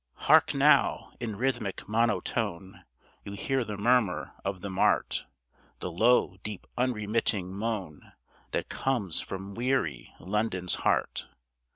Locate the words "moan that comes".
7.55-9.21